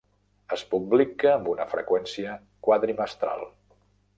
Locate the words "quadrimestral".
2.69-3.45